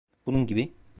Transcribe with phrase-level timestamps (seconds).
[0.25, 0.73] Bunun gibi.